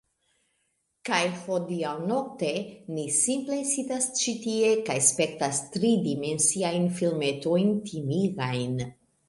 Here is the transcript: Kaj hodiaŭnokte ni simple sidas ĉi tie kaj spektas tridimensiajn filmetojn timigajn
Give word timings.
Kaj 1.09 1.19
hodiaŭnokte 1.41 2.49
ni 2.95 3.03
simple 3.19 3.59
sidas 3.73 4.09
ĉi 4.23 4.35
tie 4.47 4.73
kaj 4.89 4.97
spektas 5.11 5.63
tridimensiajn 5.77 6.91
filmetojn 6.99 7.73
timigajn 7.93 8.79